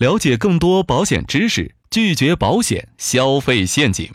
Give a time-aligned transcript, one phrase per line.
[0.00, 4.10] 了解更多保险知识，拒绝保险消费陷阱。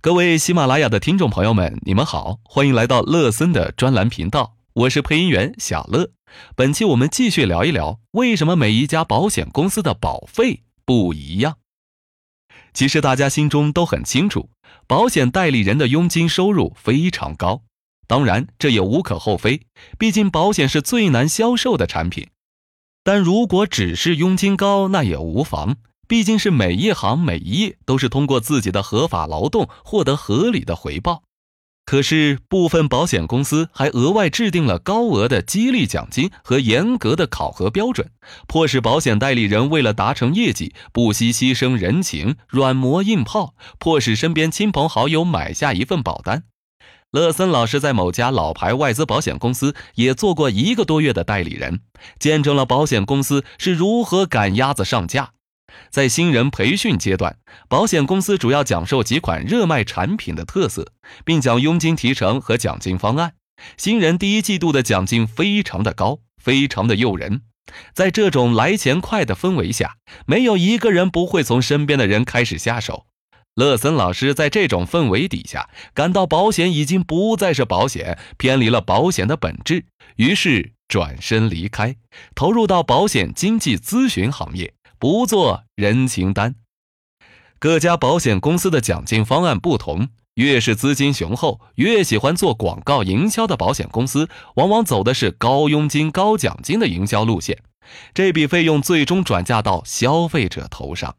[0.00, 6.10] 各位喜马拉雅的听众朋友们，你们好，欢迎来到乐森的专栏频道，我是配音员小乐。
[6.56, 11.58] 本期我们继续聊一聊，为什么每一家保险公司的保费不一样。
[12.72, 14.50] 其实大家心中都很清楚，
[14.88, 17.62] 保险代理人的佣金收入非常高，
[18.08, 19.60] 当然这也无可厚非，
[19.96, 22.26] 毕竟保险是最难销售的产品。
[23.04, 25.76] 但如果只是佣金高，那也无妨，
[26.08, 31.22] 毕竟是每一行每一业都是通过自己的合法劳动获得合理的回报。
[31.84, 38.10] 可是部分保险公司还额外制定了高额的激励奖金和严格的考核标准，
[38.48, 46.44] 迫使保险代理人为了达成业绩，不惜牺牲人情、软磨硬泡，迫使身边亲朋好友买下一份保单。
[47.14, 51.78] 乐森老师在某家老牌外资保险公司也做过一个多月的代理人，
[52.18, 55.30] 见证了保险公司是如何赶鸭子上架。
[55.90, 57.36] 在新人培训阶段，
[57.68, 60.90] 保险公司主要讲授几款热卖产品的特色，
[61.24, 63.34] 并讲佣金提成和奖金方案。
[63.76, 67.42] 新人第一季度的奖金非常的高，非常的诱人。
[67.92, 73.06] 在这种来钱快的氛围下，没有一个人不会从身边的人开始下手。
[73.54, 79.84] 乐森老师在这种氛围底下，感到保险已经不再是保险，偏离了保险的本质，
[80.16, 81.96] 于是转身离开，
[82.34, 86.56] 投入到保险经纪咨询行业，不做人情单。
[87.60, 97.62] 各家保险公司的奖金方案不同，越是资金雄厚、越喜欢做广告营销的保险公司，往往走的是高佣金、高奖金的营销路线，
[98.12, 101.14] 这笔费用最终转嫁到消费者头上。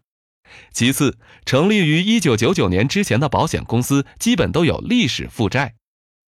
[0.72, 5.76] 其次，成立于一九九九年之前的保险公司基本都有历史负债。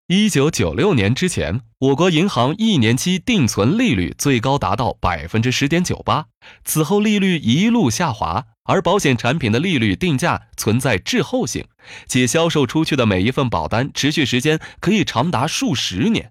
[0.09, 6.27] 一九九六年之前，我国银行一年期定存利率最高达到百分之十点九八，
[6.65, 11.65] 此后利率一路下滑，而保险产品的利率定价存在滞后性，
[12.07, 16.31] 且销售出去的每一份保单持续时间可以长达数十年。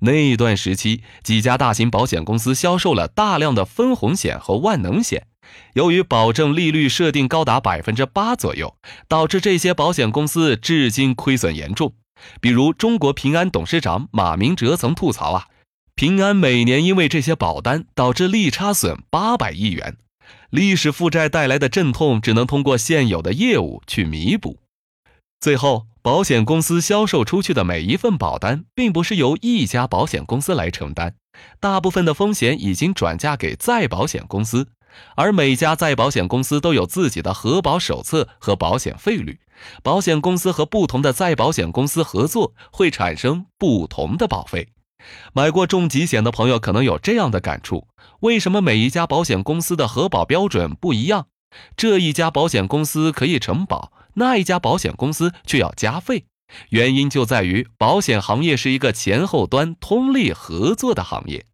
[0.00, 5.28] 那段时期，几家大型保险公司销售了大量的分红险和万能险。
[5.74, 8.76] 由于保证利率设定高达百分之八左右，
[9.08, 11.94] 导致这些保险公司至今亏损严重。
[12.40, 15.46] 比如，中国平安董事长马明哲曾吐槽啊，
[15.94, 19.96] 平安每年因为这些保单导致利差损八百亿元，
[20.50, 24.60] 历史负债带来的阵痛只能通过现有的业务去弥补。
[25.40, 31.16] 最后，保险公司销售出去的每一份保单，并不是由一家保险公司来承担，
[31.60, 34.68] 大部分的风险已经转嫁给再保险公司。
[35.16, 39.40] 而每家再保险公司都有自己的核保手册和保险费率，
[39.82, 44.68] 保险公司和不同的再保险公司合作会产生不同的保费。
[45.32, 47.88] 买过重疾险的朋友可能有这样的感触：
[48.20, 51.26] 为什么每一家保险公司的核保标准不一样？
[51.76, 56.24] 这一家保险公司可以承保，那一家保险公司却要加费。
[56.70, 61.46] 原因就在于保险行业是一个前后端通力合作的行业。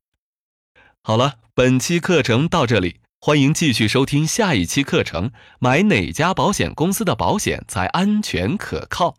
[1.03, 3.01] 好了，本期课程到这里。
[3.23, 5.31] 欢迎继续收听下一期课程。
[5.59, 9.15] 买哪家保险公司的保险才安全可靠？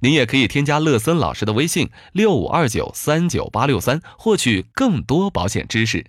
[0.00, 6.04] 您也可以添加乐森老师的微信六五二九三九八六三，获取更多保险知识。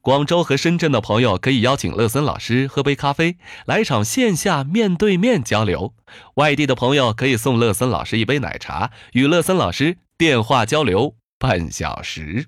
[0.00, 5.92] 广州和深圳的朋友可以邀请乐森老师喝杯咖啡，来场线下面对面交流。
[6.34, 12.46] 外地的朋友可以送乐森老师一杯奶茶，与乐森老师电话交流半小时。